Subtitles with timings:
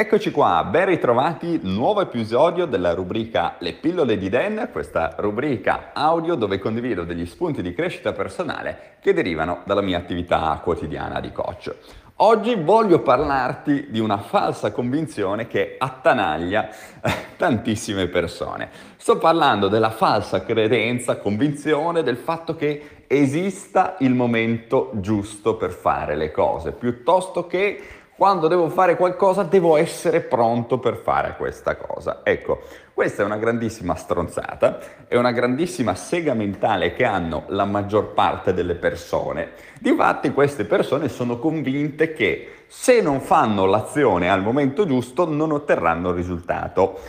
[0.00, 6.36] Eccoci qua, ben ritrovati, nuovo episodio della rubrica Le pillole di Dan, questa rubrica audio
[6.36, 11.74] dove condivido degli spunti di crescita personale che derivano dalla mia attività quotidiana di coach.
[12.22, 16.70] Oggi voglio parlarti di una falsa convinzione che attanaglia
[17.02, 18.70] eh, tantissime persone.
[18.96, 26.16] Sto parlando della falsa credenza, convinzione del fatto che esista il momento giusto per fare
[26.16, 32.20] le cose, piuttosto che quando devo fare qualcosa devo essere pronto per fare questa cosa.
[32.22, 32.60] Ecco,
[32.92, 38.52] questa è una grandissima stronzata, è una grandissima sega mentale che hanno la maggior parte
[38.52, 39.52] delle persone.
[39.80, 46.10] Difatti queste persone sono convinte che se non fanno l'azione al momento giusto non otterranno
[46.10, 47.00] il risultato.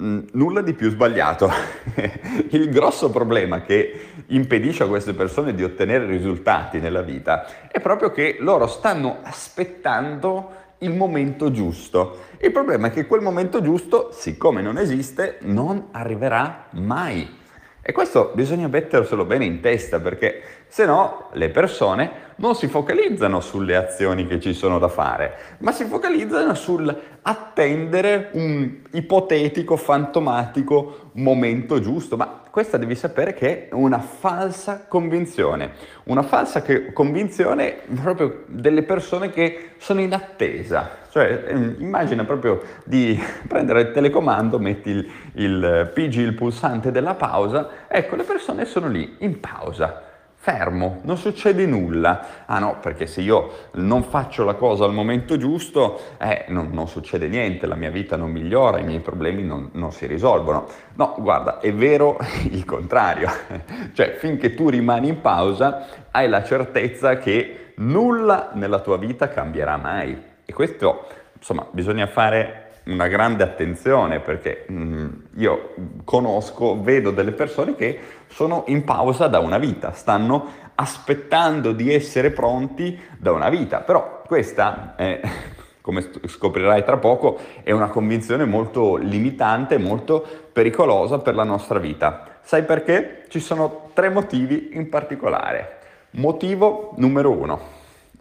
[0.00, 1.50] Mm, nulla di più sbagliato.
[2.50, 8.12] il grosso problema che impedisce a queste persone di ottenere risultati nella vita è proprio
[8.12, 12.28] che loro stanno aspettando il momento giusto.
[12.38, 17.38] Il problema è che quel momento giusto, siccome non esiste, non arriverà mai.
[17.82, 23.40] E questo bisogna metterselo bene in testa perché se no le persone non si focalizzano
[23.40, 31.80] sulle azioni che ci sono da fare, ma si focalizzano sull'attendere un ipotetico, fantomatico momento
[31.80, 32.16] giusto.
[32.16, 35.72] Ma questa devi sapere che è una falsa convinzione,
[36.04, 40.98] una falsa che, convinzione proprio delle persone che sono in attesa.
[41.10, 47.14] Cioè, ehm, immagina proprio di prendere il telecomando, metti il, il PG, il pulsante della
[47.14, 50.08] pausa, ecco, le persone sono lì in pausa
[50.42, 52.46] fermo, non succede nulla.
[52.46, 56.88] Ah no, perché se io non faccio la cosa al momento giusto, eh, non, non,
[56.88, 60.66] succede niente, la mia vita non migliora, i miei problemi non, non si risolvono.
[60.94, 62.16] No, guarda, è vero
[62.50, 63.28] il contrario.
[63.92, 69.76] cioè, finché tu rimani in pausa, hai la certezza che nulla nella tua vita cambierà
[69.76, 70.18] mai.
[70.46, 71.04] E questo,
[71.36, 78.00] insomma, bisogna fare una grande attenzione perché mh, mm, io conosco, vedo delle persone che
[78.30, 84.22] sono in pausa da una vita, stanno aspettando di essere pronti da una vita, però
[84.26, 85.20] questa è,
[85.80, 92.38] come scoprirai tra poco, è una convinzione molto limitante, molto pericolosa per la nostra vita.
[92.42, 93.24] Sai perché?
[93.28, 95.78] Ci sono tre motivi in particolare.
[96.12, 97.60] Motivo numero uno,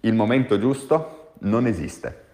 [0.01, 2.27] il momento giusto non esiste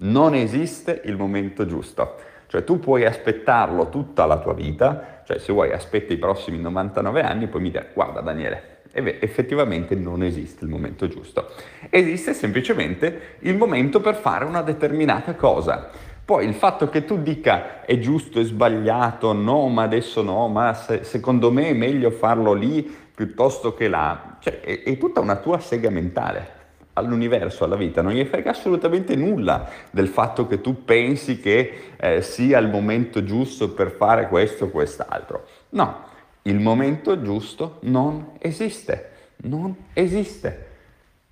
[0.00, 2.16] non esiste il momento giusto.
[2.50, 7.22] Cioè tu puoi aspettarlo tutta la tua vita, cioè se vuoi aspetti i prossimi 99
[7.22, 11.48] anni, poi mi dire guarda Daniele, effettivamente non esiste il momento giusto.
[11.88, 15.90] Esiste semplicemente il momento per fare una determinata cosa.
[16.24, 20.74] Poi il fatto che tu dica è giusto, è sbagliato, no, ma adesso no, ma
[20.74, 22.82] se, secondo me è meglio farlo lì
[23.14, 26.58] piuttosto che là, cioè è, è tutta una tua sega mentale
[26.94, 32.22] all'universo, alla vita, non gli frega assolutamente nulla del fatto che tu pensi che eh,
[32.22, 35.46] sia il momento giusto per fare questo o quest'altro.
[35.70, 36.04] No,
[36.42, 39.10] il momento giusto non esiste,
[39.42, 40.68] non esiste.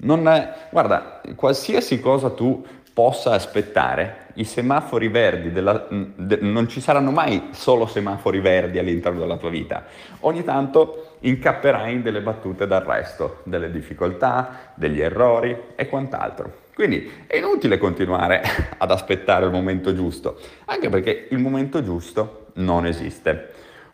[0.00, 6.80] Non è, guarda, qualsiasi cosa tu possa aspettare, i semafori verdi, della, de, non ci
[6.80, 9.84] saranno mai solo semafori verdi all'interno della tua vita.
[10.20, 16.66] Ogni tanto incapperai in delle battute d'arresto, delle difficoltà, degli errori e quant'altro.
[16.74, 18.42] Quindi è inutile continuare
[18.78, 23.48] ad aspettare il momento giusto, anche perché il momento giusto non esiste.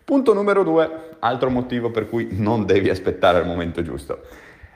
[0.05, 4.21] Punto numero due, altro motivo per cui non devi aspettare il momento giusto.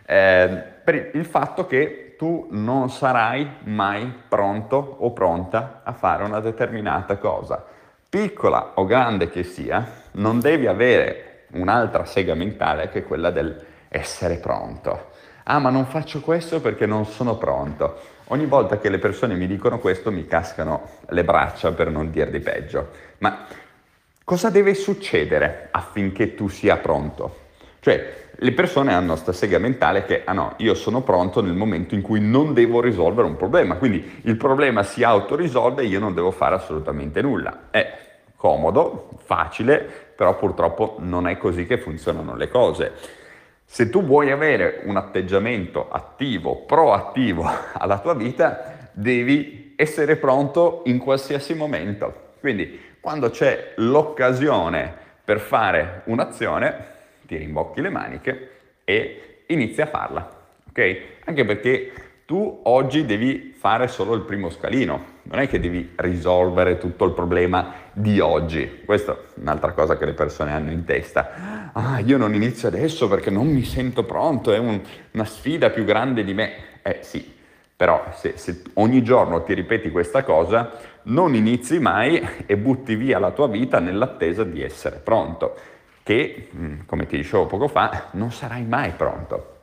[0.06, 6.40] Eh, per il fatto che tu non sarai mai pronto o pronta a fare una
[6.40, 7.62] determinata cosa.
[8.08, 14.36] Piccola o grande che sia, non devi avere un'altra sega mentale che quella del essere
[14.36, 15.10] pronto.
[15.42, 18.00] Ah, ma non faccio questo perché non sono pronto.
[18.28, 22.30] Ogni volta che le persone mi dicono questo mi cascano le braccia per non dir
[22.30, 22.88] di peggio.
[23.18, 23.44] Ma
[24.24, 27.47] cosa deve succedere affinché tu sia pronto?
[27.88, 31.94] Cioè, le persone hanno questa sega mentale che, ah no, io sono pronto nel momento
[31.94, 36.12] in cui non devo risolvere un problema, quindi il problema si autorisolve e io non
[36.12, 37.68] devo fare assolutamente nulla.
[37.70, 37.98] È
[38.36, 39.78] comodo, facile,
[40.14, 42.92] però purtroppo non è così che funzionano le cose.
[43.64, 50.98] Se tu vuoi avere un atteggiamento attivo, proattivo alla tua vita, devi essere pronto in
[50.98, 52.32] qualsiasi momento.
[52.38, 56.96] Quindi quando c'è l'occasione per fare un'azione,
[57.28, 58.50] ti rimbocchi le maniche
[58.84, 61.00] e inizi a farla, ok?
[61.26, 61.92] Anche perché
[62.24, 67.12] tu oggi devi fare solo il primo scalino, non è che devi risolvere tutto il
[67.12, 68.82] problema di oggi.
[68.84, 71.70] Questa è un'altra cosa che le persone hanno in testa.
[71.72, 74.80] Ah, io non inizio adesso perché non mi sento pronto, è un,
[75.12, 76.52] una sfida più grande di me.
[76.82, 77.30] Eh sì,
[77.76, 80.72] Però se, se, ogni giorno ti ripeti questa cosa,
[81.04, 85.56] non inizi mai e butti via la tua vita nell'attesa di essere pronto,
[86.08, 89.56] che, mm, come ti dicevo poco fa, non sarai mai pronto.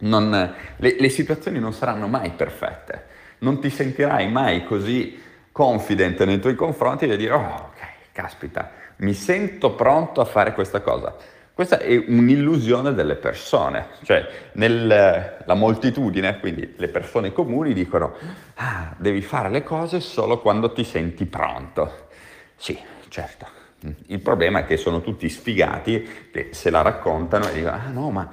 [0.00, 3.06] Non, le, le situazioni non saranno mai perfette,
[3.38, 5.18] non ti sentirai mai così
[5.50, 10.82] confident nei tuoi confronti da dire, oh ok, caspita, mi sento pronto a fare questa
[10.82, 11.16] cosa.
[11.54, 18.16] Questa è un'illusione delle persone, cioè nella moltitudine, quindi le persone comuni dicono
[18.56, 22.08] ah, devi fare le cose solo quando ti senti pronto.
[22.56, 22.78] Sì,
[23.08, 23.59] certo.
[24.06, 28.10] Il problema è che sono tutti sfigati che se la raccontano e dicono ah no
[28.10, 28.30] ma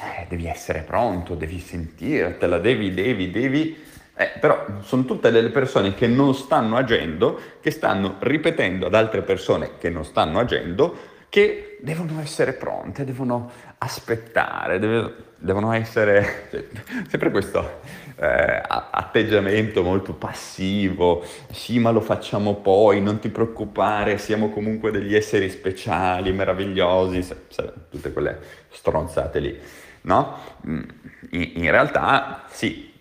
[0.00, 3.86] eh, devi essere pronto, devi sentirtela, devi, devi, devi.
[4.14, 9.22] Eh, però sono tutte delle persone che non stanno agendo, che stanno ripetendo ad altre
[9.22, 16.66] persone che non stanno agendo che devono essere pronte, devono aspettare, deve, devono essere cioè,
[17.08, 17.80] sempre questo
[18.20, 25.14] eh, atteggiamento molto passivo, sì ma lo facciamo poi, non ti preoccupare, siamo comunque degli
[25.14, 27.26] esseri speciali, meravigliosi,
[27.90, 28.38] tutte quelle
[28.70, 29.58] stronzate lì,
[30.02, 30.38] no?
[30.66, 30.82] Mm,
[31.30, 32.92] in, in realtà sì,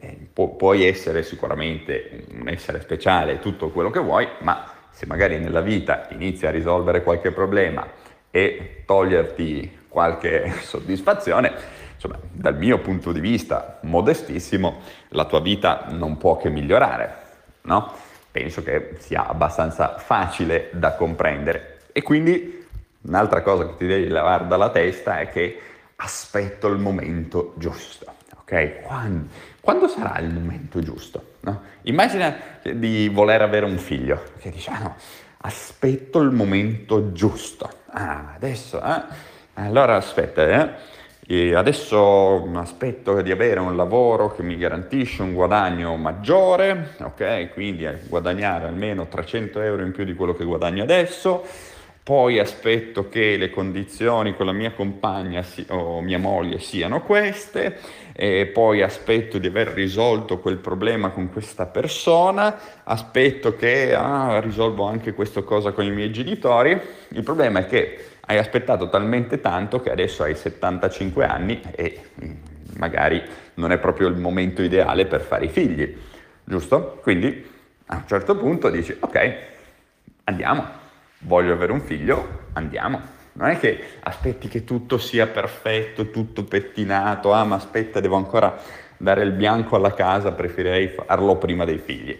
[0.00, 5.38] eh, pu- puoi essere sicuramente un essere speciale, tutto quello che vuoi, ma se magari
[5.38, 7.86] nella vita inizi a risolvere qualche problema
[8.30, 16.16] e toglierti qualche soddisfazione, insomma, dal mio punto di vista modestissimo, la tua vita non
[16.16, 17.14] può che migliorare,
[17.62, 17.92] no?
[18.30, 21.80] Penso che sia abbastanza facile da comprendere.
[21.92, 22.66] E quindi
[23.02, 25.60] un'altra cosa che ti devi levare dalla testa è che
[25.96, 28.06] aspetto il momento giusto,
[28.40, 28.80] ok?
[28.80, 29.28] Quando,
[29.60, 31.34] quando sarà il momento giusto?
[31.40, 31.60] No?
[31.82, 34.96] Immagina di voler avere un figlio, che dice, ah no,
[35.38, 37.68] aspetto il momento giusto.
[37.90, 39.28] Ah, adesso, eh?
[39.54, 40.89] Allora aspetta, eh?
[41.32, 47.52] E adesso aspetto di avere un lavoro che mi garantisce un guadagno maggiore, ok?
[47.52, 51.44] Quindi guadagnare almeno 300 euro in più di quello che guadagno adesso
[52.02, 57.78] poi aspetto che le condizioni con la mia compagna o mia moglie siano queste,
[58.22, 64.84] e poi aspetto di aver risolto quel problema con questa persona, aspetto che ah, risolvo
[64.84, 66.78] anche questa cosa con i miei genitori.
[67.08, 71.98] Il problema è che hai aspettato talmente tanto che adesso hai 75 anni e
[72.76, 73.22] magari
[73.54, 75.96] non è proprio il momento ideale per fare i figli,
[76.44, 76.98] giusto?
[77.00, 77.48] Quindi
[77.86, 79.36] a un certo punto dici ok,
[80.24, 80.78] andiamo
[81.20, 83.18] voglio avere un figlio, andiamo.
[83.32, 88.56] Non è che aspetti che tutto sia perfetto, tutto pettinato, ah ma aspetta, devo ancora
[88.96, 92.18] dare il bianco alla casa, preferirei farlo prima dei figli.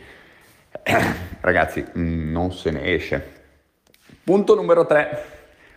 [1.41, 3.39] Ragazzi, non se ne esce.
[4.23, 5.25] Punto numero tre.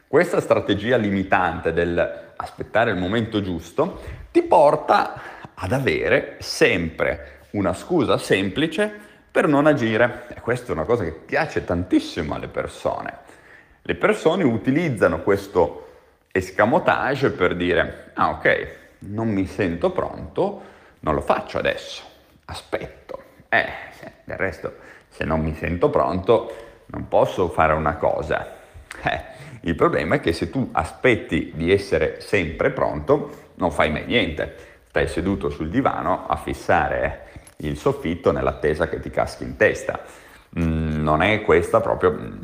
[0.08, 4.02] Questa strategia limitante del aspettare il momento giusto
[4.32, 5.22] ti porta
[5.54, 8.92] ad avere sempre una scusa semplice
[9.32, 10.28] per non agire.
[10.30, 13.18] E questa è una cosa che piace tantissimo alle persone.
[13.86, 15.88] Le persone utilizzano questo
[16.32, 18.68] escamotage per dire, ah ok,
[19.00, 20.62] non mi sento pronto,
[21.02, 22.02] non lo faccio adesso,
[22.46, 23.22] aspetto.
[23.50, 23.66] Eh,
[24.24, 24.74] del resto,
[25.10, 28.56] se non mi sento pronto, non posso fare una cosa.
[29.04, 29.22] Eh,
[29.64, 34.56] il problema è che se tu aspetti di essere sempre pronto, non fai mai niente.
[34.88, 37.28] Stai seduto sul divano a fissare
[37.58, 40.00] il soffitto nell'attesa che ti caschi in testa.
[40.58, 42.42] Mm, non è questa proprio mm,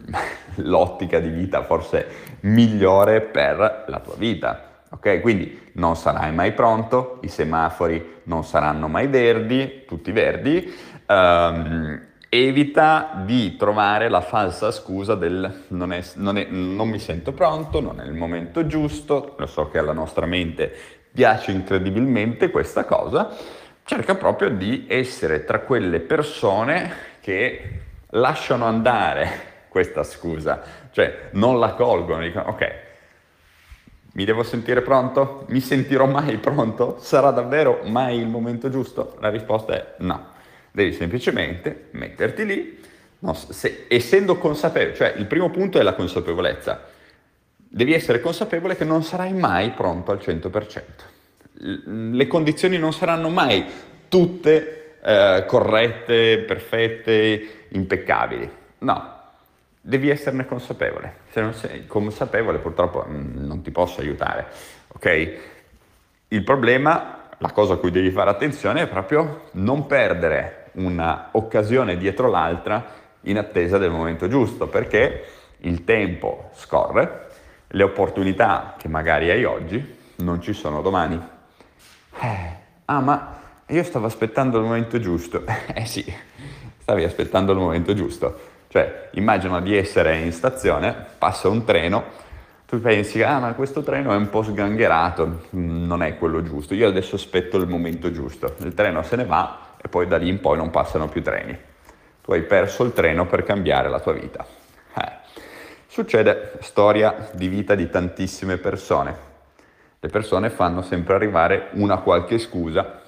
[0.63, 4.83] l'ottica di vita forse migliore per la tua vita.
[4.91, 10.73] Ok, quindi non sarai mai pronto, i semafori non saranno mai verdi, tutti verdi.
[11.07, 17.31] Um, evita di trovare la falsa scusa del non, è, non, è, non mi sento
[17.33, 19.35] pronto, non è il momento giusto.
[19.37, 20.71] Lo so che alla nostra mente
[21.11, 23.29] piace incredibilmente questa cosa
[23.83, 30.61] cerca proprio di essere tra quelle persone che lasciano andare questa scusa,
[30.91, 32.71] cioè non la colgono, dicono ok,
[34.13, 35.45] mi devo sentire pronto?
[35.49, 36.97] Mi sentirò mai pronto?
[36.99, 39.15] Sarà davvero mai il momento giusto?
[39.19, 40.27] La risposta è no,
[40.71, 42.79] devi semplicemente metterti lì,
[43.19, 46.83] no, se, essendo consapevole, cioè il primo punto è la consapevolezza,
[47.55, 51.17] devi essere consapevole che non sarai mai pronto al 100%
[51.61, 53.65] le condizioni non saranno mai
[54.07, 58.49] tutte eh, corrette, perfette, impeccabili.
[58.79, 59.18] No,
[59.81, 61.15] devi esserne consapevole.
[61.29, 64.47] Se non sei consapevole purtroppo mm, non ti posso aiutare.
[64.87, 65.37] Ok?
[66.29, 72.29] Il problema, la cosa a cui devi fare attenzione è proprio non perdere un'occasione dietro
[72.29, 75.25] l'altra in attesa del momento giusto, perché
[75.61, 77.27] il tempo scorre,
[77.67, 81.21] le opportunità che magari hai oggi non ci sono domani.
[82.21, 82.55] Eh,
[82.85, 85.43] ah, ma io stavo aspettando il momento giusto.
[85.73, 86.05] eh sì,
[86.77, 88.57] stavi aspettando il momento giusto.
[88.71, 92.03] Cioè, immagina di essere in stazione, passa un treno,
[92.67, 96.75] tu pensi, ah ma questo treno è un po' sgangherato, mm, non è quello giusto,
[96.75, 100.29] io adesso aspetto il momento giusto, il treno se ne va e poi da lì
[100.29, 101.57] in poi non passano più treni.
[102.21, 104.45] Tu hai perso il treno per cambiare la tua vita.
[104.95, 105.11] Eh.
[105.87, 109.17] Succede storia di vita di tantissime persone.
[109.99, 113.01] Le persone fanno sempre arrivare una qualche scusa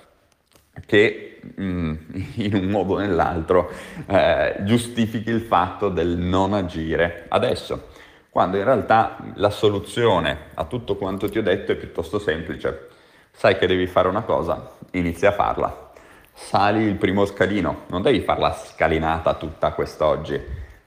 [0.87, 1.95] che mm,
[2.35, 3.71] in un modo o nell'altro
[4.07, 7.89] eh, giustifichi il fatto del non agire adesso,
[8.29, 12.89] quando in realtà la soluzione a tutto quanto ti ho detto è piuttosto semplice.
[13.31, 15.91] Sai che devi fare una cosa, inizia a farla.
[16.33, 20.39] Sali il primo scalino, non devi farla scalinata tutta quest'oggi,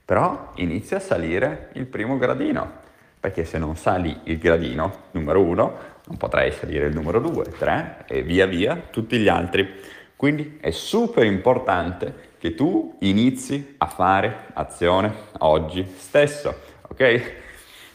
[0.03, 2.83] però inizia a salire il primo gradino,
[3.19, 8.05] perché se non sali il gradino numero uno, non potrai salire il numero 2, 3
[8.07, 9.67] e via via tutti gli altri.
[10.15, 16.55] Quindi è super importante che tu inizi a fare azione oggi stesso,
[16.89, 17.33] ok?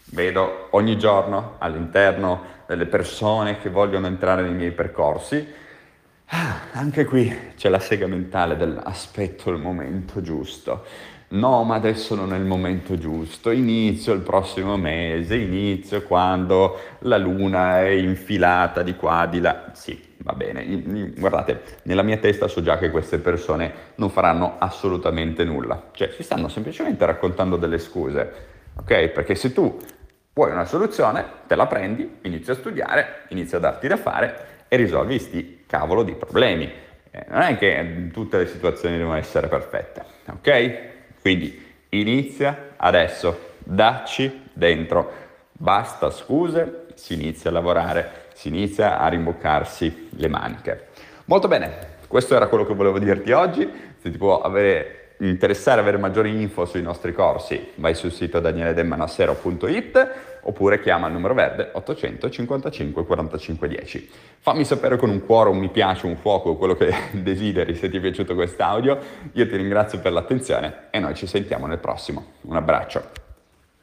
[0.07, 5.47] Vedo ogni giorno all'interno delle persone che vogliono entrare nei miei percorsi,
[6.27, 10.85] ah, anche qui c'è la sega mentale dell'aspetto il momento giusto.
[11.29, 17.19] No ma adesso non è il momento giusto, inizio il prossimo mese, inizio quando la
[17.19, 22.63] luna è infilata di qua, di là, sì, va bene, guardate, nella mia testa so
[22.63, 28.33] già che queste persone non faranno assolutamente nulla, cioè si stanno semplicemente raccontando delle scuse,
[28.77, 29.09] ok?
[29.09, 29.79] Perché se tu
[30.33, 34.77] vuoi una soluzione, te la prendi, inizi a studiare, inizi a darti da fare e
[34.77, 36.71] risolvi sti cavolo di problemi.
[37.11, 40.79] Eh, non è che tutte le situazioni devono essere perfette, ok?
[41.21, 45.13] Quindi inizia adesso, dacci dentro,
[45.53, 50.87] basta scuse, si inizia a lavorare, si inizia a rimboccarsi le maniche.
[51.27, 53.71] Molto bene, questo era quello che volevo dirti oggi,
[54.01, 60.11] se ti può avere interessare avere maggiori info sui nostri corsi, vai sul sito danieledemmanassero.it
[60.41, 64.11] oppure chiama il numero verde 855 45 10.
[64.39, 67.99] Fammi sapere con un cuore, un mi piace, un fuoco, quello che desideri se ti
[67.99, 68.99] è piaciuto quest'audio.
[69.33, 72.25] Io ti ringrazio per l'attenzione e noi ci sentiamo nel prossimo.
[72.41, 73.30] Un abbraccio.